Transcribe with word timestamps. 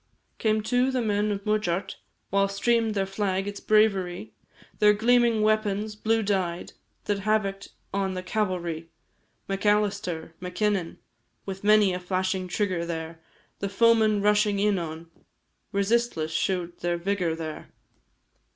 Came 0.39 0.63
too 0.63 0.89
the 0.89 0.99
men 0.99 1.31
of 1.31 1.43
Muideart, 1.45 1.97
While 2.31 2.47
stream'd 2.49 2.95
their 2.95 3.05
flag 3.05 3.47
its 3.47 3.59
bravery; 3.59 4.33
Their 4.79 4.93
gleaming 4.93 5.43
weapons, 5.43 5.95
blue 5.95 6.23
dyed, 6.23 6.73
That 7.03 7.19
havock'd 7.19 7.67
on 7.93 8.15
the 8.15 8.23
cavalry. 8.23 8.89
Macalister, 9.47 10.33
Mackinnon, 10.39 10.97
With 11.45 11.63
many 11.63 11.93
a 11.93 11.99
flashing 11.99 12.47
trigger 12.47 12.83
there, 12.83 13.19
The 13.59 13.69
foemen 13.69 14.23
rushing 14.23 14.57
in 14.57 14.79
on, 14.79 15.11
Resistless 15.71 16.31
shew'd 16.31 16.79
their 16.79 16.97
vigour 16.97 17.35
there. 17.35 17.71